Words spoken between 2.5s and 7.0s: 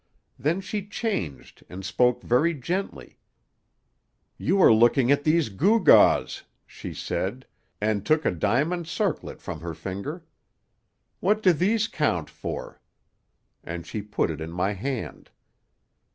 gently. 'You are looking at these gewgaws,' she